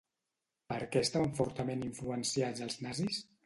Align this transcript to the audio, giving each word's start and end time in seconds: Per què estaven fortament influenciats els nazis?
Per 0.73 0.79
què 0.95 1.03
estaven 1.07 1.37
fortament 1.41 1.87
influenciats 1.91 2.69
els 2.71 2.83
nazis? 2.89 3.25